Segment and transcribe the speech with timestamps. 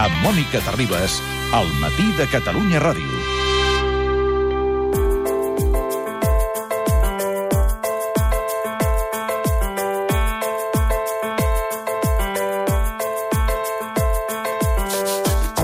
[0.00, 1.18] amb Mònica Terribas,
[1.52, 3.18] al matí de Catalunya Ràdio.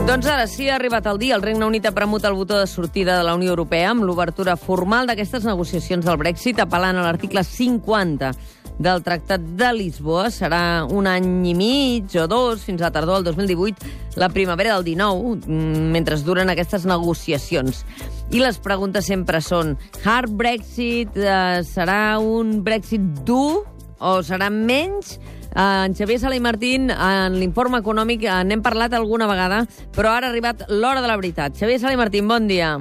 [0.06, 1.34] Doncs ara sí, ha arribat el dia.
[1.36, 4.58] El Regne Unit ha premut el botó de sortida de la Unió Europea amb l'obertura
[4.60, 8.34] formal d'aquestes negociacions del Brexit, apel·lant a l'article 50
[8.78, 10.28] del Tractat de Lisboa.
[10.30, 14.84] Serà un any i mig o dos, fins a tardor del 2018, la primavera del
[14.84, 17.84] 19, mm, mentre duren aquestes negociacions.
[18.30, 23.64] I les preguntes sempre són, hard Brexit eh, serà un Brexit dur
[23.98, 25.18] o serà menys?
[25.56, 29.62] Uh, en Xavier Sala i Martín, en l'informe econòmic, uh, n'hem parlat alguna vegada,
[29.96, 31.56] però ara ha arribat l'hora de la veritat.
[31.56, 32.74] Xavier Sala i Martín, bon dia.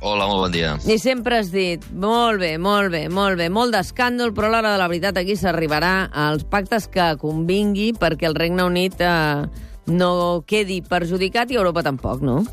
[0.00, 0.76] Hola, molt bon dia.
[0.86, 4.76] I sempre has dit, molt bé, molt bé, molt bé, molt d'escàndol, però a l'hora
[4.76, 9.48] de la veritat aquí s'arribarà als pactes que convingui perquè el Regne Unit eh,
[9.90, 10.12] no
[10.46, 12.44] quedi perjudicat i Europa tampoc, no?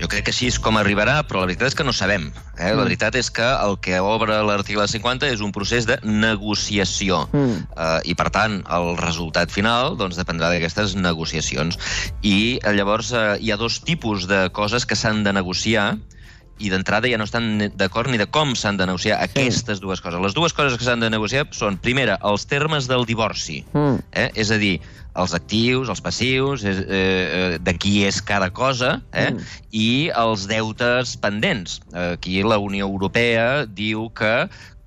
[0.00, 2.26] Jo crec que així és com arribarà, però la veritat és que no sabem.
[2.58, 2.72] Eh?
[2.74, 7.20] La veritat és que el que obre l'article 50 és un procés de negociació.
[7.30, 7.60] Mm.
[7.70, 11.78] Eh, I, per tant, el resultat final doncs, dependrà d'aquestes negociacions.
[12.26, 15.92] I eh, llavors eh, hi ha dos tipus de coses que s'han de negociar
[16.62, 19.30] i d'entrada ja no estan d'acord ni de com s'han de negociar sí.
[19.30, 20.20] aquestes dues coses.
[20.22, 23.62] Les dues coses que s'han de negociar són, primera, els termes del divorci.
[23.72, 24.04] Mm.
[24.12, 24.28] Eh?
[24.44, 24.76] És a dir,
[25.18, 29.30] els actius, els passius, eh, eh, de qui és cada cosa, eh?
[29.30, 29.50] Mm.
[29.74, 31.80] i els deutes pendents.
[31.94, 34.34] Aquí la Unió Europea diu que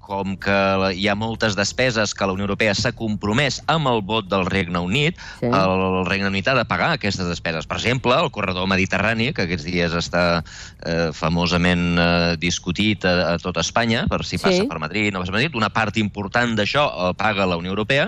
[0.08, 0.56] com que
[0.96, 4.80] hi ha moltes despeses que la Unió Europea s'ha compromès amb el vot del Regne
[4.80, 5.50] Unit, Sí.
[5.52, 7.68] el Regne Unit ha de pagar aquestes despeses.
[7.68, 10.44] Per exemple, el corredor mediterrani, que aquests dies està
[10.86, 14.68] eh, famosament eh, discutit a, a tot Espanya, per si passa Sí.
[14.70, 18.08] per Madrid, no passa per Madrid, una part important d'això el paga la Unió Europea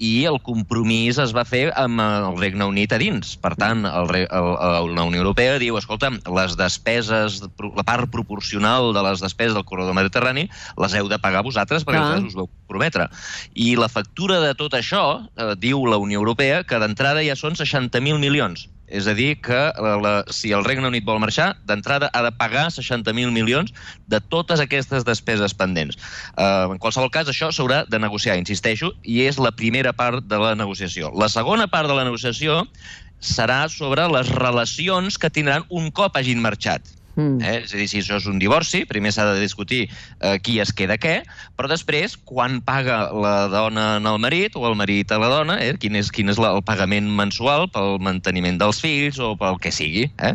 [0.00, 3.34] i el compromís es va fer amb el Regne Unit a dins.
[3.36, 7.42] Per tant, el, el, el, la Unió Europea diu, escolta, les despeses,
[7.76, 10.46] la part proporcional de les despeses del corredor mediterrani
[10.80, 12.08] les heu de pagar vosaltres perquè Clar.
[12.10, 13.08] vosaltres us vau prometre.
[13.54, 15.04] I la factura de tot això,
[15.36, 18.68] eh, diu la Unió Europea, que d'entrada ja són 60.000 milions.
[18.90, 22.32] És a dir, que la, la, si el Regne Unit vol marxar, d'entrada ha de
[22.34, 23.70] pagar 60.000 milions
[24.10, 25.98] de totes aquestes despeses pendents.
[26.34, 30.42] Uh, en qualsevol cas, això s'haurà de negociar, insisteixo, i és la primera part de
[30.42, 31.14] la negociació.
[31.14, 32.64] La segona part de la negociació
[33.20, 36.82] serà sobre les relacions que tindran un cop hagin marxat.
[37.20, 37.40] Mm.
[37.44, 37.56] Eh?
[37.64, 40.72] És a dir, si això és un divorci, primer s'ha de discutir eh, qui es
[40.76, 41.20] queda què,
[41.58, 45.74] però després, quan paga la dona al marit o el marit a la dona, eh?
[45.80, 49.72] quin és, quin és la, el pagament mensual pel manteniment dels fills o pel que
[49.74, 50.08] sigui.
[50.22, 50.34] Eh?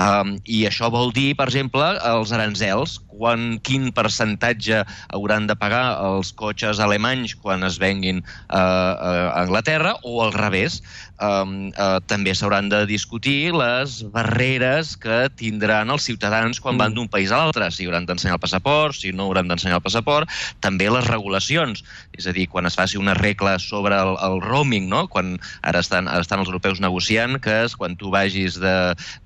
[0.00, 5.84] Um, I això vol dir, per exemple, els aranzels, quan, quin percentatge hauran de pagar
[6.02, 10.80] els cotxes alemanys quan es venguin uh, a Anglaterra o al revés.
[11.22, 17.06] Um, uh, també s'hauran de discutir les barreres que tindran els ciutadans quan van d'un
[17.06, 20.30] país a l'altre, si hauran d'ensenyar el passaport, si no hauran d'ensenyar el passaport,
[20.64, 21.84] també les regulacions,
[22.18, 25.04] és a dir, quan es faci una regla sobre el, el roaming, no?
[25.12, 28.76] quan ara estan, ara estan els europeus negociant que és quan tu vagis de,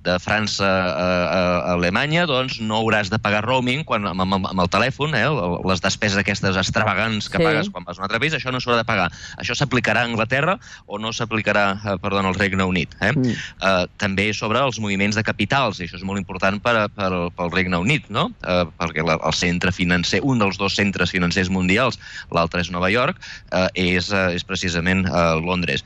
[0.04, 1.08] de França a,
[1.38, 1.40] a
[1.74, 5.24] Alemanya, doncs no hauràs de pagar roaming quan, amb, amb, amb el telèfon, eh?
[5.70, 7.44] les despeses aquestes extravagants que Sí.
[7.44, 9.08] pagues quan vas a un altre país, això no s'haurà de pagar.
[9.38, 12.94] Això s'aplicarà a Anglaterra o no s'aplicarà, eh, perdó, al Regne Unit.
[13.00, 13.12] Eh?
[13.14, 13.34] Mm.
[13.62, 17.52] eh, també sobre els moviments de capitals, i això és molt important per, per, pel
[17.52, 18.32] Regne Unit, no?
[18.42, 21.98] Eh, perquè la, el centre financer, un dels dos centres financers mundials,
[22.34, 23.20] l'altre és Nova York,
[23.52, 25.84] eh, és, eh, és precisament eh, Londres.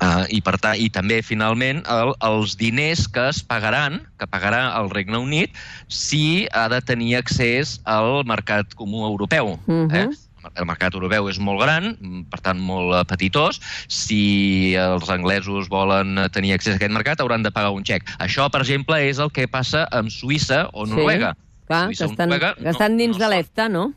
[0.00, 4.62] Uh, i, per tant, I també, finalment, el, els diners que es pagaran, que pagarà
[4.78, 5.56] el Regne Unit,
[5.92, 9.58] si ha de tenir accés al mercat comú europeu.
[9.66, 9.94] Mhm.
[9.96, 10.08] eh?
[10.56, 11.90] El mercat europeu és molt gran,
[12.32, 13.58] per tant molt petitós.
[13.92, 18.08] Si els anglesos volen tenir accés a aquest mercat, hauran de pagar un xec.
[18.24, 21.34] Això, per exemple, és el que passa amb Suïssa o Noruega.
[21.68, 23.90] Clar, Suïssa que estan, Noruega que estan dins no de l'EFTA, no?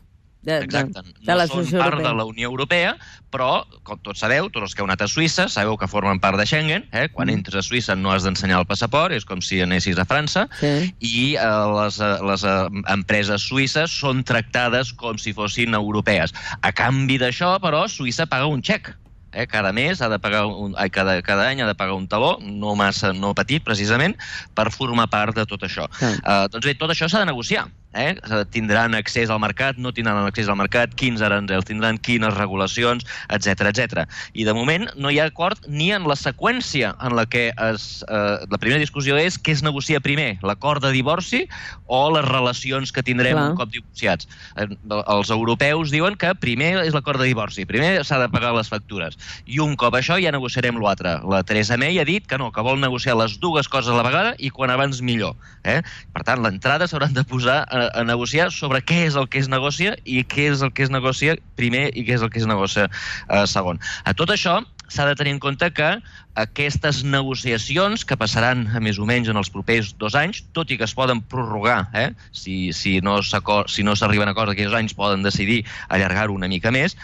[0.44, 1.00] De, Exacte.
[1.02, 2.10] De, de no l'associació són part europea.
[2.10, 2.90] de la Unió Europea,
[3.32, 6.36] però, com tots sabeu, tots els que heu anat a Suïssa, sabeu que formen part
[6.38, 6.84] de Schengen.
[6.92, 7.08] Eh?
[7.12, 7.38] Quan Mm.
[7.40, 10.46] entres a Suïssa no has d'ensenyar el passaport, és com si anessis a França.
[10.60, 10.92] Sí.
[11.00, 11.46] I eh,
[11.80, 16.34] les, eh, les eh, empreses suïsses són tractades com si fossin europees.
[16.62, 18.92] A canvi d'això, però, Suïssa paga un xec.
[19.34, 19.48] Eh?
[19.50, 22.36] Cada mes ha de pagar un, ai, cada, cada any ha de pagar un taló,
[22.40, 24.14] no massa, no petit, precisament,
[24.54, 25.88] per formar part de tot això.
[25.98, 26.12] Clar.
[26.22, 27.64] Uh, doncs bé, tot això s'ha de negociar.
[27.94, 28.14] Eh?
[28.50, 33.70] tindran accés al mercat, no tindran accés al mercat, quins aranzels tindran, quines regulacions, etc
[33.70, 34.04] etc.
[34.34, 38.04] I de moment no hi ha acord ni en la seqüència en la que es,
[38.08, 41.44] eh, la primera discussió és què es negocia primer, l'acord de divorci
[41.86, 43.50] o les relacions que tindrem Clar.
[43.50, 44.28] un cop divorciats.
[44.56, 44.68] Eh,
[45.00, 49.18] els europeus diuen que primer és l'acord de divorci, primer s'ha de pagar les factures.
[49.46, 51.16] I un cop això ja negociarem l'altre.
[51.30, 54.06] La Teresa May ha dit que no, que vol negociar les dues coses a la
[54.06, 55.34] vegada i quan abans millor.
[55.64, 55.80] Eh?
[56.12, 59.96] Per tant, l'entrada s'hauran de posar a, negociar sobre què és el que es negocia
[60.04, 62.88] i què és el que es negocia primer i què és el que es negocia
[62.88, 63.80] eh, segon.
[64.04, 65.90] A tot això, s'ha de tenir en compte que
[66.38, 70.86] aquestes negociacions, que passaran més o menys en els propers dos anys, tot i que
[70.86, 72.10] es poden prorrogar, eh?
[72.32, 76.72] si, si no s'arriben si no a acords aquells anys, poden decidir allargar-ho una mica
[76.74, 76.96] més,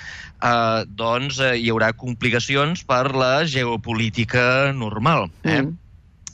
[0.43, 5.31] eh, doncs eh, hi haurà complicacions per la geopolítica normal.
[5.44, 5.62] Eh?
[5.62, 5.79] Mm.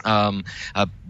[0.06, 0.43] Um,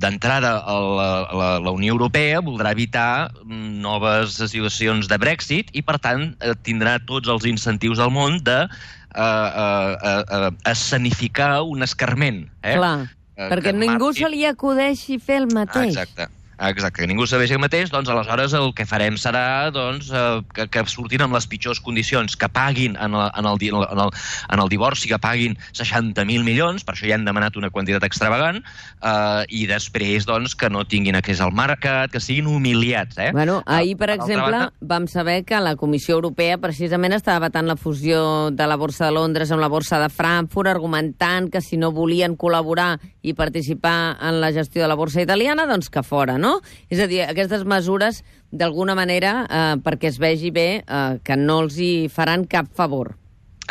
[0.00, 6.30] D'entrada, la, la, la Unió Europea voldrà evitar noves situacions de Brexit i, per tant,
[6.40, 12.44] eh, tindrà tots els incentius del món de uh, uh, uh, escenificar un escarment.
[12.62, 12.76] Eh?
[12.76, 12.96] Clar,
[13.36, 15.92] Eh, perquè ningú se li acudeixi fer el mateix.
[15.92, 16.30] Exacte.
[16.58, 20.64] Exacte, que ningú sabeix el mateix, doncs aleshores el que farem serà doncs, eh, que,
[20.72, 24.10] que surtin amb les pitjors condicions, que paguin en el, en el, en el,
[24.54, 28.62] en el divorci, que paguin 60.000 milions, per això ja han demanat una quantitat extravagant,
[29.02, 33.18] eh, i després doncs, que no tinguin accés al mercat, que siguin humiliats.
[33.18, 33.30] Eh?
[33.36, 37.68] Bueno, ahir, per altra exemple, banda- vam saber que la Comissió Europea precisament estava vetant
[37.68, 41.76] la fusió de la Borsa de Londres amb la Borsa de Frankfurt, argumentant que si
[41.76, 42.96] no volien col·laborar
[43.26, 46.60] i participar en la gestió de la Borsa italiana, doncs que fora, no?
[46.88, 48.22] És a dir, aquestes mesures,
[48.54, 53.16] d'alguna manera, eh, perquè es vegi bé eh, que no els hi faran cap favor.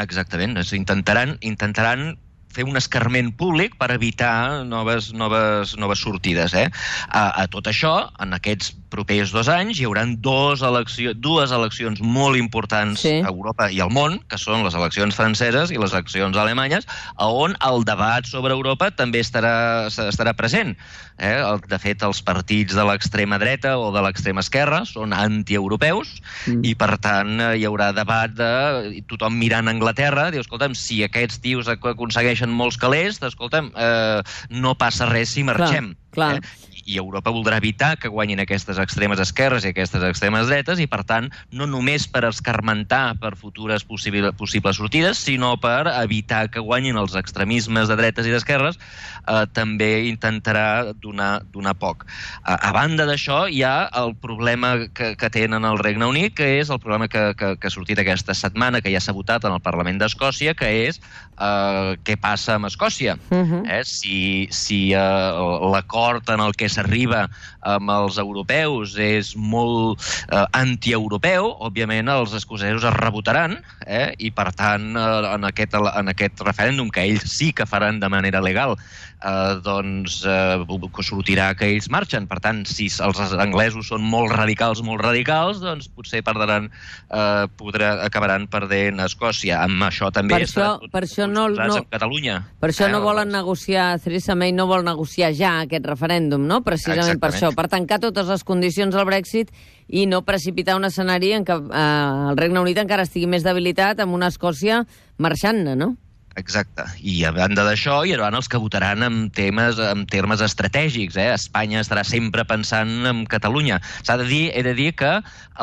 [0.02, 2.18] Exactament, és, intentaran, intentaran
[2.56, 6.56] fer un escarment públic per evitar noves, noves, noves sortides.
[6.56, 6.68] Eh?
[7.08, 12.00] A, a tot això, en aquests propers dos anys, hi haurà dos elecció, dues eleccions
[12.02, 13.18] molt importants Sí.
[13.20, 16.88] a Europa i al món, que són les eleccions franceses i les eleccions alemanyes,
[17.20, 20.76] on el debat sobre Europa també estarà, estarà present.
[21.18, 21.36] Eh?
[21.68, 26.16] De fet, els partits de l'extrema dreta o de l'extrema esquerra són antieuropeus
[26.48, 26.64] Mm.
[26.66, 31.40] i, per tant, hi haurà debat de tothom mirant a Anglaterra, diu, escolta'm, si aquests
[31.44, 35.96] tios ac- aconsegueixen molts calés, escolta'm, eh, no passa res si marxem.
[36.16, 36.38] clar.
[36.38, 36.42] Eh?
[36.86, 41.02] I Europa voldrà evitar que guanyin aquestes extremes esquerres i aquestes extremes dretes i, per
[41.08, 47.00] tant, no només per escarmentar per futures possible, possibles sortides, sinó per evitar que guanyin
[47.02, 48.78] els extremismes de dretes i d'esquerres,
[49.26, 52.06] eh, també intentarà donar, donar poc.
[52.44, 56.56] A, a banda d'això, hi ha el problema que, que tenen al Regne Unit, que
[56.60, 59.58] és el problema que, que, que ha sortit aquesta setmana, que ja s'ha votat en
[59.58, 63.18] el Parlament d'Escòcia, que és eh, què passa amb Escòcia.
[63.32, 63.64] Uh -huh.
[63.66, 63.84] Eh?
[63.86, 65.32] Si, si eh,
[65.72, 67.26] l'acord en el que s'arriba
[67.66, 73.58] amb els europeus és molt eh, antieuropeu, òbviament els escocesos es rebotaran
[73.88, 74.12] eh?
[74.20, 78.10] i, per tant, eh, en, aquest, en aquest referèndum, que ells sí que faran de
[78.12, 80.62] manera legal, eh, doncs eh,
[81.06, 82.26] sortirà que ells marxen.
[82.28, 86.70] Per tant, si els anglesos són molt radicals, molt radicals, doncs potser perdran,
[87.10, 89.62] eh, podrà, acabaran perdent Escòcia.
[89.66, 92.40] Amb això també Per això- tots per això no- no- Catalunya.
[92.60, 96.42] Per això no Eh, volen doncs- negociar, Theresa May no vol negociar ja aquest referèndum,
[96.48, 96.62] no?
[96.66, 97.36] Precisament per Exactament.
[97.38, 99.52] això, per tancar totes les condicions del Brexit
[99.88, 104.02] i no precipitar un escenari en què eh, el Regne Unit encara estigui més debilitat
[104.02, 104.84] amb una Escòcia
[105.22, 105.94] marxant-ne, no?
[106.36, 106.84] Exacte.
[107.00, 111.16] I a banda d'això, hi haurà els que votaran en, temes, en termes estratègics.
[111.16, 111.30] Eh?
[111.34, 113.80] Espanya estarà sempre pensant en Catalunya.
[114.04, 115.14] S'ha de dir, he de dir que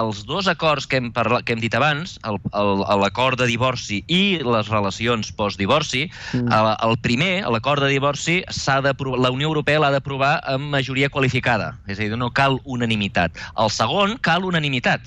[0.00, 4.68] els dos acords que hem, parla, que hem dit abans, l'acord de divorci i les
[4.72, 6.48] relacions post-divorci, Mm.
[6.48, 11.10] el, el primer, l'acord de divorci, s'ha d'aprovar- la Unió Europea l'ha d'aprovar amb majoria
[11.10, 11.76] qualificada.
[11.86, 13.36] És a dir, no cal unanimitat.
[13.58, 15.02] El segon, cal unanimitat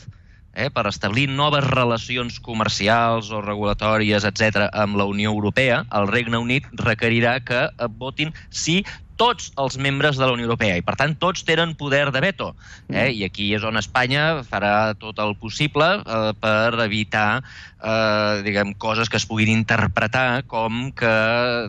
[0.55, 6.41] eh, per establir noves relacions comercials o regulatòries, etc amb la Unió Europea, el Regne
[6.41, 8.81] Unit requerirà que eh, votin sí
[9.15, 12.51] tots els membres de la Unió Europea i, per tant, tots tenen poder de veto.
[12.91, 13.09] Eh?
[13.15, 19.09] I aquí és on Espanya farà tot el possible eh, per evitar eh, diguem, coses
[19.09, 21.15] que es puguin interpretar com que,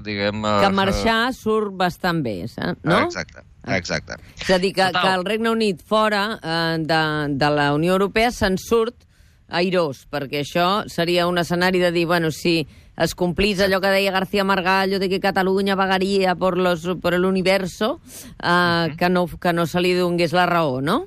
[0.06, 0.42] diguem...
[0.42, 2.72] eh, Que marxar surt bastant bé, eh?
[2.82, 3.04] no?
[3.06, 4.18] Exacte, exacte.
[4.40, 5.02] És a dir, que, Total.
[5.02, 7.02] que el Regne Unit fora eh, de,
[7.34, 9.06] de la Unió Europea se'n surt
[9.48, 14.14] airós, perquè això seria un escenari de dir, bueno, si es complís allò que deia
[14.14, 18.00] García Margallo de que Catalunya vagaria por, los, por el universo,
[18.42, 21.06] eh, que, no, que no se li donés la raó, no?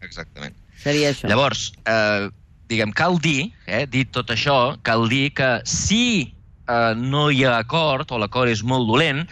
[0.00, 0.54] Exactament.
[0.80, 1.28] Seria això.
[1.28, 2.28] Llavors, eh,
[2.70, 6.32] diguem, cal dir, eh, dit tot això, cal dir que si
[6.70, 9.26] eh, no hi ha acord, o l'acord és molt dolent,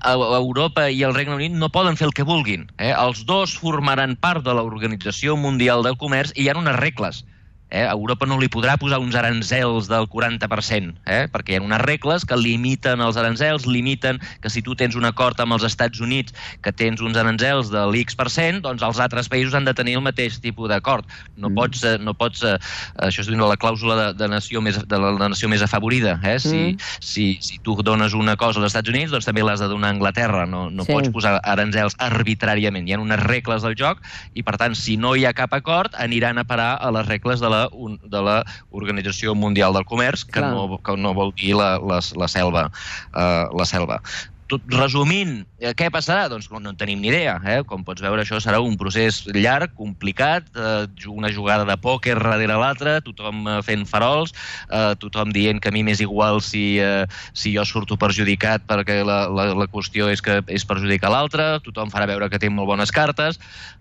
[0.00, 2.68] a- Europa i el Regne Unit no poden fer el que vulguin.
[2.78, 2.92] Eh?
[2.96, 7.24] Els dos formaran part de l'Organització Mundial del Comerç i hi ha unes regles.
[7.70, 7.86] Eh?
[7.86, 11.28] Europa no li podrà posar uns aranzels del 40%, eh?
[11.30, 15.04] perquè hi ha unes regles que limiten els aranzels, limiten que si tu tens un
[15.06, 19.54] acord amb els Estats Units que tens uns aranzels de l'X%, doncs els altres països
[19.54, 21.06] han de tenir el mateix tipus d'acord.
[21.36, 21.54] No Mm.
[21.54, 22.58] pots, eh, no pots eh,
[23.06, 26.18] això és dir, la clàusula de, de, nació més, de la, la nació més afavorida.
[26.24, 26.38] Eh?
[26.38, 26.78] Si, Mm.
[27.00, 29.90] si, si tu dones una cosa als Estats Units, doncs també l'has de donar a
[29.92, 30.46] Anglaterra.
[30.46, 30.92] No, no Sí.
[30.92, 32.88] pots posar aranzels arbitràriament.
[32.88, 34.00] Hi ha unes regles del joc
[34.34, 37.40] i, per tant, si no hi ha cap acord, aniran a parar a les regles
[37.40, 40.52] de la, un- de la Organització Mundial del Comerç, que, Clar.
[40.54, 42.70] no, que no vol dir la, la, la selva.
[43.12, 44.00] Uh, la selva.
[44.50, 46.24] Tot resumint, eh, què passarà?
[46.30, 47.36] Doncs no, no en tenim ni idea.
[47.46, 47.60] Eh?
[47.68, 52.56] Com pots veure, això serà un procés llarg, complicat, eh, una jugada de pòquer darrere
[52.58, 54.34] l'altra, tothom eh, fent farols,
[54.68, 59.00] eh, tothom dient que a mi m'és igual si, eh, si jo surto perjudicat perquè
[59.06, 62.66] la, la, la qüestió és que és perjudicar l'altre, tothom farà veure que té molt
[62.72, 63.38] bones cartes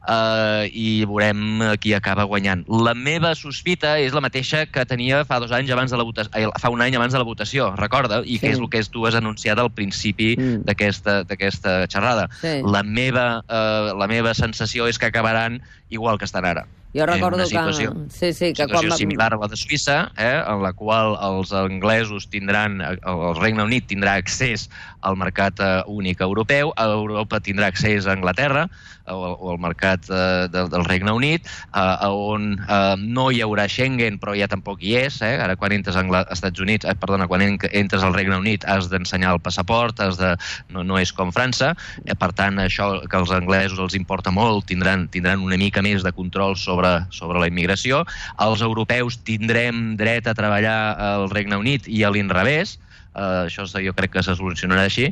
[0.07, 2.65] eh, i veurem eh, qui acaba guanyant.
[2.85, 6.53] La meva sospita és la mateixa que tenia fa dos anys abans de la votació,
[6.61, 8.21] fa un any abans de la votació, recorda?
[8.25, 8.45] I Sí.
[8.45, 10.58] que és el que tu has anunciat al principi Mm.
[10.65, 12.27] D'aquesta d'aquesta xerrada.
[12.41, 12.59] Sí.
[12.65, 16.65] La, meva, eh, la meva sensació és que acabaran igual que estan ara.
[16.93, 17.89] Jo recordo una que...
[18.09, 18.91] Sí, sí, que quan...
[18.97, 23.61] similar a la de Suïssa, eh, en la qual els anglesos tindran, eh, el Regne
[23.67, 24.69] Unit tindrà accés
[25.05, 28.65] al mercat eh, únic europeu, Europa tindrà accés a Anglaterra,
[29.09, 33.67] o, o al mercat eh, del, del Regne Unit, eh, on eh, no hi haurà
[33.69, 35.21] Schengen, però ja tampoc hi és.
[35.25, 35.35] Eh?
[35.41, 38.89] Ara, quan entres als Estats Units, eh, perdona, quan en- entres al Regne Unit has
[38.89, 40.33] d'ensenyar el passaport, has de,
[40.73, 41.75] no, no és com França.
[42.05, 46.01] Eh, per tant, això que als anglesos els importa molt, tindran, tindran una mica més
[46.05, 46.78] de control sobre,
[47.15, 48.03] sobre la immigració.
[48.39, 52.77] Els europeus tindrem dret a treballar al Regne Unit i a l'inrevés,
[53.09, 55.07] Uh, això jo crec que se solucionarà així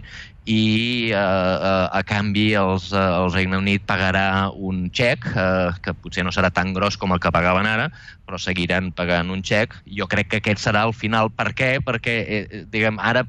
[0.46, 5.96] i uh, uh, a canvi els, uh, el Regne Unit pagarà un xec uh, que
[5.98, 7.90] potser no serà tan gros com el que pagaven ara
[8.30, 11.72] però seguiran pagant un xec jo crec que aquest serà el final per què?
[11.82, 13.26] perquè eh, diguem, ara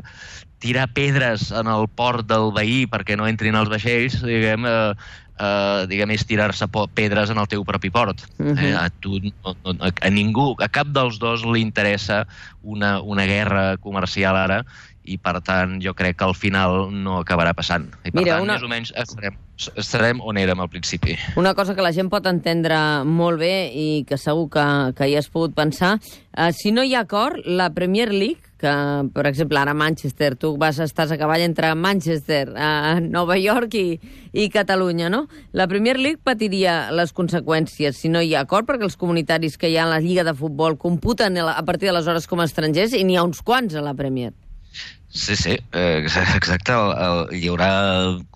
[0.58, 4.94] tirar pedres en el port del veí perquè no entrin els vaixells diguem, eh,
[5.38, 8.58] eh, diguem és tirar-se pedres en el teu propi port Mhm.
[8.58, 12.26] eh, a tu no, no, a, a ningú, a cap dels dos li interessa
[12.60, 14.64] una, una guerra comercial ara
[15.08, 17.88] i per tant jo crec que al final no acabarà passant.
[18.04, 19.38] I per Mira, tant, una- més o menys estarem,
[19.76, 21.16] estarem on érem al principi.
[21.36, 24.66] Una cosa que la gent pot entendre molt bé i que segur que,
[24.98, 25.96] que hi has pogut pensar,
[26.36, 28.70] eh, si no hi ha acord, la Premier League, que,
[29.14, 33.74] per exemple, ara a Manchester, tu vas, estàs a cavall entre Manchester, eh, Nova York
[33.78, 34.00] i,
[34.34, 35.28] i Catalunya, no?
[35.52, 39.70] La Premier League patiria les conseqüències si no hi ha acord, perquè els comunitaris que
[39.70, 43.04] hi ha a la Lliga de Futbol computen a partir d'aleshores com a estrangers i
[43.06, 44.34] n'hi ha uns quants a la Premier.
[45.10, 46.04] Sí, sí, eh,
[46.36, 46.72] exacte.
[46.72, 47.70] El, el, hi haurà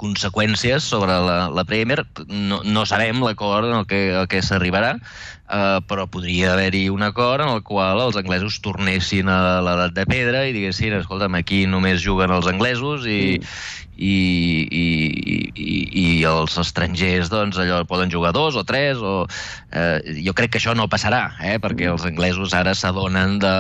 [0.01, 2.01] conseqüències sobre la, la Premier.
[2.29, 7.05] No, no sabem l'acord en el que, el que s'arribarà, eh, però podria haver-hi un
[7.05, 11.67] acord en el qual els anglesos tornessin a l'edat de pedra i diguessin, escolta'm, aquí
[11.69, 13.37] només juguen els anglesos i,
[13.93, 14.17] i,
[14.73, 14.87] i,
[15.53, 19.27] i, i els estrangers doncs allò poden jugar dos o tres o,
[19.77, 23.57] eh, jo crec que això no passarà eh, perquè els anglesos ara s'adonen de,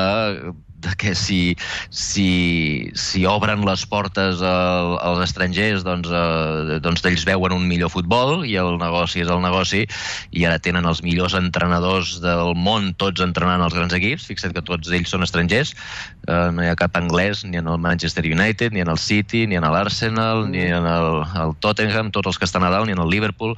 [0.83, 1.57] de que si,
[1.91, 7.93] si, si obren les portes al, als estrangers doncs, eh, doncs ells veuen un millor
[7.95, 9.85] futbol i el negoci és el negoci
[10.31, 14.27] i ara tenen els millors entrenadors del món tots entrenant els grans equips.
[14.29, 15.73] Fixa't que tots ells són estrangers.
[16.27, 19.47] Eh, no hi ha cap anglès ni en el Manchester United ni en el City,
[19.47, 22.97] ni en l'Arsenal ni en el, el Tottenham, tots els que estan a dalt ni
[22.97, 23.55] en el Liverpool,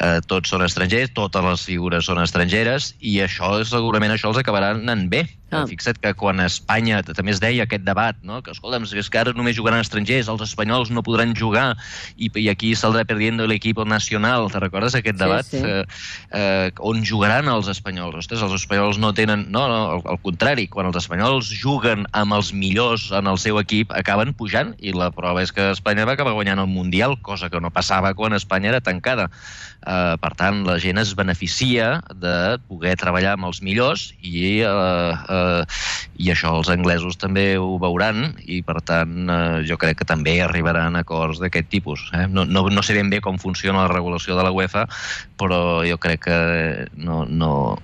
[0.00, 4.74] eh, tots són estrangers totes les figures són estrangeres i això segurament això els acabarà
[4.76, 5.62] anant bé Ah.
[5.70, 8.40] Fixa't que quan Espanya també es deia aquest debat, no?
[8.42, 11.76] que escolta'm, és que ara només jugaran estrangers, els espanyols no podran jugar
[12.16, 14.50] i, i aquí saldrà perdiendo l'equip nacional.
[14.50, 15.46] Te recordes aquest Sí, debat?
[15.46, 15.60] sí.
[15.62, 15.84] Eh,
[16.34, 18.18] eh, on jugaran els espanyols?
[18.24, 19.46] Ostres, els espanyols no tenen...
[19.54, 23.60] No, no, al, al contrari, quan els espanyols juguen amb els millors en el seu
[23.62, 27.50] equip, acaben pujant, i la prova és que Espanya va acabar guanyant el Mundial, cosa
[27.52, 29.30] que no passava quan Espanya era tancada.
[29.86, 35.14] Uh, per tant, la gent es beneficia de poder treballar amb els millors i, uh,
[35.36, 35.80] uh,
[36.16, 40.38] i això els anglesos també ho veuran i, per tant, uh, jo crec que també
[40.42, 42.08] arribaran acords d'aquest tipus.
[42.16, 42.26] Eh?
[42.32, 44.86] No, no, no sé ben bé com funciona la regulació de la UEFA,
[45.38, 46.40] però jo crec que
[46.96, 47.76] no, no,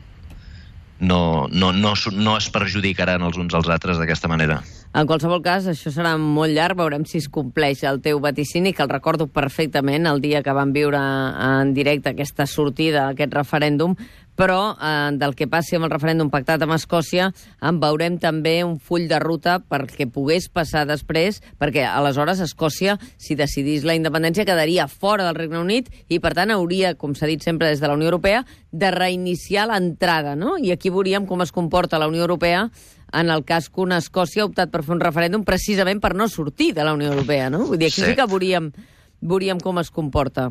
[1.02, 4.62] no, no, no, no es perjudicaran els uns als altres d'aquesta manera.
[4.92, 8.84] En qualsevol cas, això serà molt llarg, veurem si es compleix el teu vaticini, que
[8.84, 13.96] el recordo perfectament el dia que vam viure en directe aquesta sortida, aquest referèndum,
[14.36, 18.78] però eh, del que passi amb el referèndum pactat amb Escòcia en veurem també un
[18.80, 24.88] full de ruta perquè pogués passar després, perquè aleshores Escòcia, si decidís la independència, quedaria
[24.88, 27.98] fora del Regne Unit i, per tant, hauria, com s'ha dit sempre des de la
[27.98, 30.56] Unió Europea, de reiniciar l'entrada, no?
[30.58, 32.68] I aquí veuríem com es comporta la Unió Europea
[33.12, 36.28] en el cas que una Escòcia ha optat per fer un referèndum precisament per no
[36.32, 37.66] sortir de la Unió Europea, no?
[37.68, 38.72] Vull dir, aquí sí, sí que veuríem,
[39.20, 40.48] veuríem com es comporta.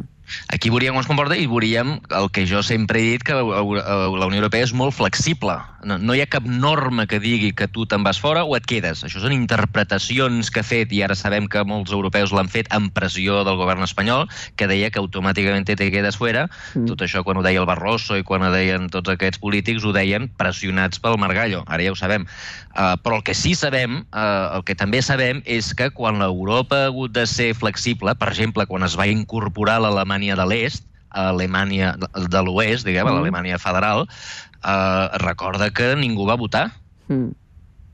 [0.52, 4.28] Aquí veuríem com es comporta i veuríem el que jo sempre he dit, que la
[4.28, 5.58] Unió Europea és molt flexible.
[5.88, 8.68] No, no hi ha cap norma que digui que tu te'n vas fora o et
[8.70, 9.04] quedes.
[9.08, 12.94] Això són interpretacions que ha fet, i ara sabem que molts europeus l'han fet amb
[12.94, 14.28] pressió del govern espanyol,
[14.60, 16.48] que deia que automàticament te quedes fora.
[16.76, 16.88] Mm.
[16.92, 19.96] Tot això quan ho deia el Barroso i quan ho deien tots aquests polítics, ho
[19.96, 21.64] deien pressionats pel Margallo.
[21.68, 22.28] Ara ja ho sabem.
[22.72, 26.86] Uh, però el que sí sabem, uh, el que també sabem, és que quan l'Europa
[26.86, 30.86] ha hagut de ser flexible, per exemple, quan es va incorporar l'Alemanya Alemanya de l'Est,
[31.10, 33.10] a Alemanya de l'Oest, diguem, mm.
[33.10, 34.06] a l'Alemanya federal,
[34.62, 36.70] eh, recorda que ningú va votar.
[37.10, 37.41] Mm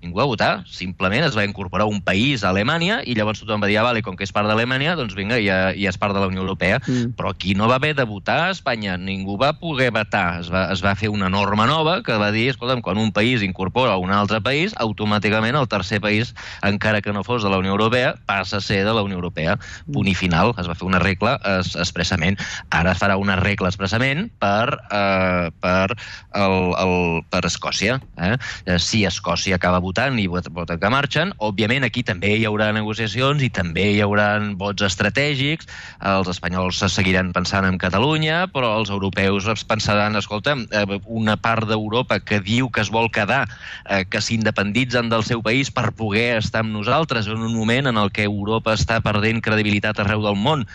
[0.03, 3.69] ningú va votar, simplement es va incorporar un país a Alemanya i llavors tothom va
[3.69, 6.21] dir, ah, vale, com que és part d'Alemanya, doncs vinga, ja, ja és part de
[6.21, 6.79] la Unió Europea.
[6.85, 7.15] Mm.
[7.17, 10.41] Però aquí no va haver de votar a Espanya, ningú va poder votar.
[10.43, 13.41] Es va, es va fer una norma nova que va dir, escolta'm, quan un país
[13.45, 17.73] incorpora un altre país, automàticament el tercer país, encara que no fos de la Unió
[17.73, 19.57] Europea, passa a ser de la Unió Europea.
[19.93, 22.37] Punt i final, es va fer una regla es, expressament.
[22.69, 25.97] Ara es farà una regla expressament per, eh, per,
[26.37, 26.95] el, el,
[27.33, 27.97] per Escòcia.
[28.21, 28.35] Eh?
[28.77, 31.33] Si Escòcia acaba votant i voten que marxen.
[31.43, 34.27] Òbviament, aquí també hi haurà negociacions i també hi haurà
[34.59, 35.69] vots estratègics.
[36.11, 41.37] Els espanyols se seguiran pensant en Catalunya, però els europeus es pensaran, escolta, eh, una
[41.37, 43.45] part d'Europa que diu que es vol quedar,
[43.89, 47.97] eh, que s'independitzen del seu país per poder estar amb nosaltres en un moment en
[47.97, 50.65] el que Europa està perdent credibilitat arreu del món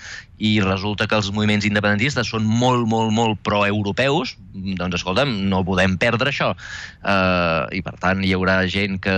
[0.43, 5.95] i resulta que els moviments independentistes són molt, molt, molt pro-europeus, doncs escolta'm, no podem
[6.03, 6.51] perdre això.
[6.99, 9.15] Uh, I per tant hi haurà gent que...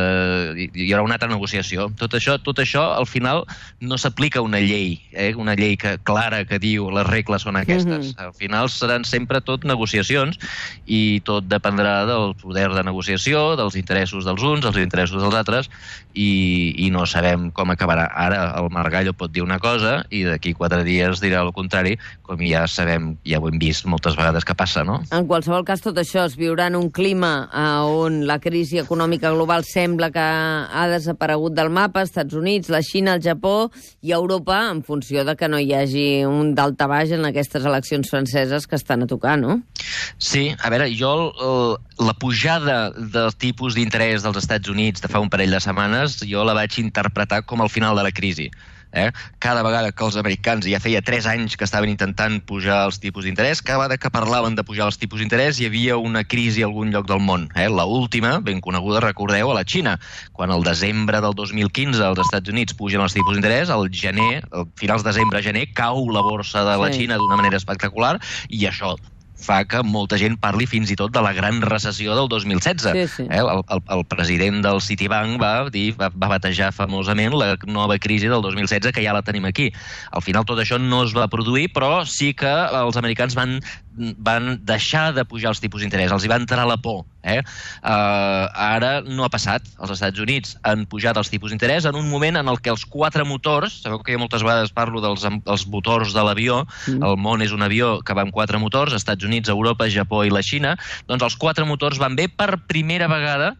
[0.68, 1.88] hi haurà una altra negociació.
[1.96, 3.44] Tot això, tot això al final
[3.80, 5.32] no s'aplica una llei, eh?
[5.40, 8.12] una llei que, clara que diu les regles són aquestes.
[8.12, 8.26] Mm -hmm.
[8.28, 10.38] Al final seran sempre tot negociacions
[10.84, 15.70] i tot dependrà del poder de negociació, dels interessos dels uns, dels interessos dels altres,
[16.12, 18.10] i, i no sabem com acabarà.
[18.12, 21.97] Ara el Margallo pot dir una cosa i d'aquí quatre dies ens dirà el contrari,
[22.26, 25.00] com ja sabem, ja ho hem vist moltes vegades que passa, no?
[25.14, 27.64] En qualsevol cas, tot això es viurà en un clima eh,
[28.04, 33.16] on la crisi econòmica global sembla que ha desaparegut del mapa, Estats Units, la Xina,
[33.16, 33.71] el Japó
[34.02, 38.66] i Europa, en funció de que no hi hagi un daltabaix en aquestes eleccions franceses
[38.66, 39.61] que estan a tocar, no?
[40.18, 45.22] Sí, a veure, jo el, la pujada del tipus d'interès dels Estats Units de fa
[45.22, 48.50] un parell de setmanes, jo la vaig interpretar com el final de la crisi.
[48.94, 49.11] Eh?
[49.42, 53.26] Cada vegada que els americans, ja feia 3 anys que estaven intentant pujar els tipus
[53.26, 56.68] d'interès, cada vegada que parlaven de pujar els tipus d'interès hi havia una crisi a
[56.70, 57.48] algun lloc del món.
[57.59, 57.68] Eh?
[57.68, 59.98] La última, ben coneguda, recordeu, a la Xina,
[60.33, 64.70] quan el desembre del 2015 als Estats Units pugen els tipus d'interès, al gener, al
[64.80, 67.04] finals de desembre-gener, cau la borsa de la sí.
[67.04, 68.16] Xina d'una manera espectacular
[68.48, 68.94] i això
[69.35, 72.94] fa que molta gent parli fins i tot de la gran recessió del 2016.
[72.94, 73.27] Sí, sí.
[73.29, 73.40] Eh?
[73.40, 78.31] El, el, el president del Citibank va, dir, va, va batejar famosament la nova crisi
[78.31, 79.70] del 2016, que ja la tenim aquí.
[80.12, 82.53] Al final tot això no es va produir, però sí que
[82.85, 83.59] els americans van
[84.18, 87.04] van deixar de pujar els tipus d'interès, els hi va entrar la por.
[87.24, 87.38] Eh?
[87.40, 89.64] Uh, ara no ha passat.
[89.80, 92.85] Els Estats Units han pujat els tipus d'interès en un moment en el que els
[92.85, 97.00] quatre motors, sabeu que jo moltes vegades parlo dels els motors de l'avió, mm.
[97.07, 100.35] el món és un avió que va amb quatre motors, Estats Units, Europa, Japó i
[100.35, 100.76] la Xina,
[101.09, 103.54] doncs els quatre motors van bé per primera vegada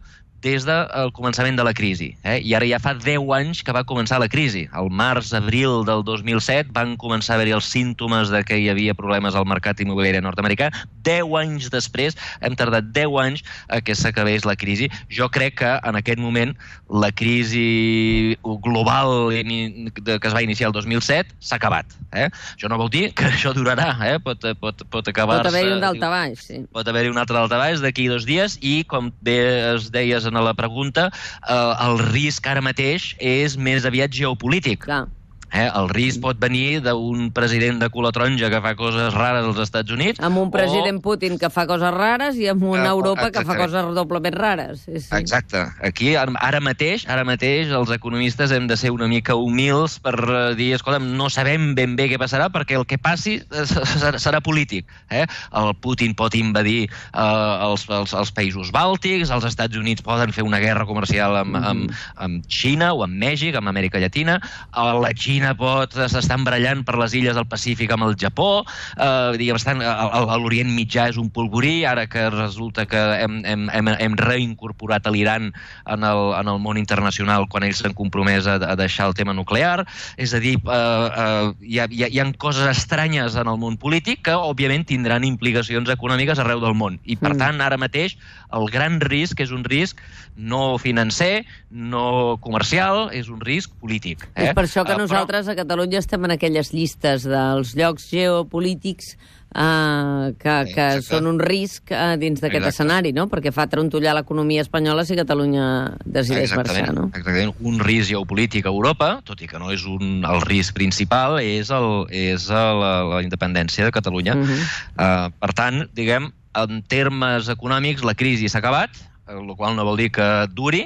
[0.45, 2.11] des del començament de la crisi.
[2.23, 2.37] Eh?
[2.45, 4.65] I ara ja fa 10 anys que va començar la crisi.
[4.77, 9.33] Al març-abril del 2007 van començar a haver-hi els símptomes de que hi havia problemes
[9.35, 10.69] al mercat immobiliari nord-americà.
[11.05, 13.41] 10 anys després, hem tardat 10 anys
[13.73, 14.91] a que s'acabés la crisi.
[15.09, 16.53] Jo crec que en aquest moment
[16.89, 21.89] la crisi global que es va iniciar el 2007 s'ha acabat.
[22.13, 22.29] Eh?
[22.53, 23.95] Això no vol dir que això durarà.
[24.05, 24.19] Eh?
[24.21, 25.47] Pot, pot, pot acabar-se...
[25.47, 26.61] Pot haver-hi un daltabaix, sí.
[26.75, 29.39] Pot haver-hi un altre daltabaix d'aquí dos dies i, com bé
[29.73, 31.09] es deies en a la pregunta,
[31.47, 34.85] eh, el risc ara mateix és més aviat geopolític.
[34.85, 35.05] Clar.
[35.53, 35.67] Eh?
[35.67, 39.93] El risc pot venir d'un president de color taronja que fa coses rares als Estats
[39.93, 40.21] Units.
[40.23, 41.03] Amb un president o...
[41.05, 43.39] Putin que fa coses rares i amb una uh, Europa exacte.
[43.39, 44.83] que fa coses doblement rares.
[44.85, 45.11] Sí, sí.
[45.15, 45.61] Exacte.
[45.85, 50.41] Aquí, ara mateix, ara mateix, els economistes hem de ser una mica humils per eh,
[50.57, 54.89] dir, escolta, no sabem ben bé què passarà perquè el que passi serà, serà polític.
[55.13, 55.25] Eh?
[55.55, 60.45] El Putin pot invadir uh, els, els, els països bàltics, els Estats Units poden fer
[60.45, 61.69] una guerra comercial amb, mm -hmm.
[61.69, 64.39] amb, amb Xina o amb Mèxic, amb Amèrica Llatina,
[64.75, 68.63] uh, la Xina Xina pot s'està embrallant per les illes del Pacífic amb el Japó,
[68.95, 73.89] eh, diguem, estan, l'Orient Mitjà és un polvorí, ara que resulta que hem, hem, hem,
[73.99, 78.77] hem reincorporat l'Iran en, el, en el món internacional quan ells s'han compromès a, a
[78.79, 79.83] deixar el tema nuclear.
[80.15, 83.59] És a dir, eh, eh, hi, ha, hi, ha, hi ha coses estranyes en el
[83.59, 86.99] món polític que, òbviament, tindran implicacions econòmiques arreu del món.
[87.03, 87.41] I, per mm.
[87.43, 88.15] tant, ara mateix,
[88.55, 89.99] el gran risc és un risc
[90.35, 94.25] no financer, no comercial, és un risc polític.
[94.35, 94.49] Eh?
[94.49, 95.24] És per això que uh, nosaltres però...
[95.29, 99.15] a Catalunya estem en aquelles llistes dels llocs geopolítics
[99.55, 101.07] uh, que, que Exacte.
[101.07, 103.27] són un risc uh, dins d'aquest escenari, no?
[103.31, 105.65] Perquè fa trontollar l'economia espanyola si Catalunya
[106.05, 106.91] decideix Exactament.
[106.91, 107.07] marxar, no?
[107.13, 107.55] Exactament.
[107.65, 111.71] Un risc geopolític a Europa, tot i que no és un, el risc principal, és,
[111.73, 114.35] el, és el, la, la independència de Catalunya.
[114.35, 114.61] Uh -huh.
[114.95, 118.91] uh, per tant, diguem, en termes econòmics, la crisi s'ha acabat,
[119.27, 120.85] el qual no vol dir que duri,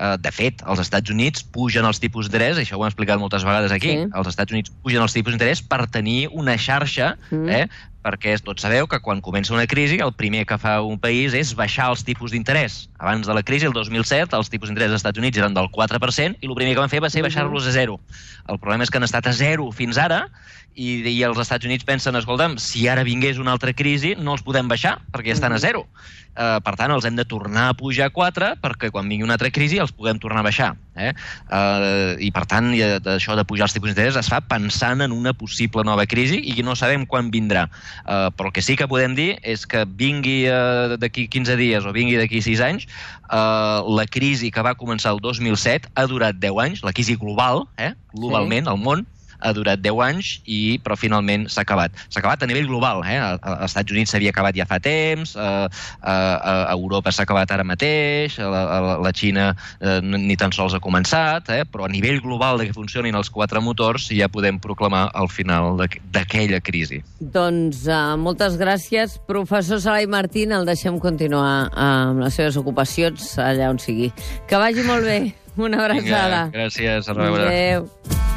[0.00, 3.44] Uh, de fet, els Estats Units pugen els tipus d'interès, això ho hem explicat moltes
[3.44, 4.06] vegades aquí, sí.
[4.16, 7.50] els Estats Units pugen els tipus d'interès per tenir una xarxa, mm.
[7.52, 7.66] eh,
[8.04, 11.52] perquè tots sabeu que quan comença una crisi el primer que fa un país és
[11.56, 12.88] baixar els tipus d'interès.
[12.98, 16.40] Abans de la crisi, el 2007, els tipus d'interès dels Estats Units eren del 4%
[16.40, 18.00] i el primer que van fer va ser baixar-los a zero.
[18.48, 20.26] El problema és que han estat a zero fins ara
[20.74, 24.44] i, i els Estats Units pensen, escolta'm, si ara vingués una altra crisi no els
[24.46, 25.66] podem baixar perquè ja estan a mm-hmm.
[25.66, 25.86] zero.
[26.30, 29.34] Uh, per tant, els hem de tornar a pujar a 4 perquè quan vingui una
[29.34, 30.70] altra crisi els puguem tornar a baixar.
[30.94, 31.10] Eh?
[31.50, 35.34] Uh, I per tant, això de pujar els tipus d'interès es fa pensant en una
[35.34, 37.66] possible nova crisi i no sabem quan vindrà.
[38.04, 41.86] Uh, però el que sí que podem dir és que vingui uh, d'aquí 15 dies
[41.86, 42.88] o vingui d'aquí 6 anys,
[43.30, 47.66] uh, la crisi que va començar el 2007 ha durat 10 anys, la crisi global,
[47.78, 47.92] eh?
[48.14, 48.72] globalment, sí.
[48.72, 49.06] al món,
[49.40, 51.94] ha durat 10 anys, i però finalment s'ha acabat.
[52.08, 53.02] S'ha acabat a nivell global.
[53.04, 53.18] Eh?
[53.18, 55.68] Als Estats Units s'havia acabat ja fa temps, a,
[56.00, 56.14] a,
[56.70, 59.50] a Europa s'ha acabat ara mateix, a la, a la Xina
[59.80, 61.64] eh, ni tan sols ha començat, eh?
[61.68, 65.78] però a nivell global de que funcionin els quatre motors ja podem proclamar el final
[65.80, 67.00] d'aquella crisi.
[67.20, 69.18] Doncs uh, moltes gràcies.
[69.28, 74.10] Professor Salai Martín, el deixem continuar amb les seves ocupacions allà on sigui.
[74.48, 75.20] Que vagi molt bé.
[75.60, 76.48] Una abraçada.
[76.48, 77.08] Vinga, gràcies.
[77.08, 77.46] A reveure.
[77.46, 78.29] Adéu.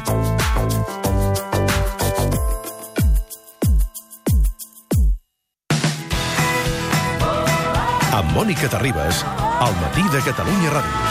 [8.34, 9.22] Mònica Terribas,
[9.62, 11.03] al matí de Catalunya Ràdio.